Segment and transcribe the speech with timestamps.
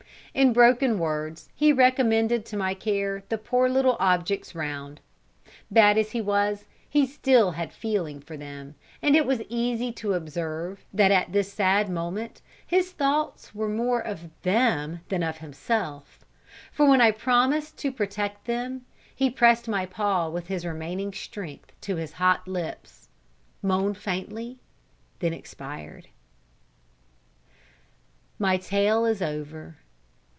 [0.33, 5.01] In broken words, he recommended to my care the poor little objects round.
[5.69, 10.13] Bad as he was, he still had feeling for them, and it was easy to
[10.13, 16.23] observe that at this sad moment his thoughts were more of them than of himself;
[16.71, 21.73] for when I promised to protect them, he pressed my paw with his remaining strength
[21.81, 23.09] to his hot lips,
[23.61, 24.59] moaned faintly,
[25.19, 26.07] and expired.
[28.39, 29.75] [Illustration: CONSOLATION] My tale is over.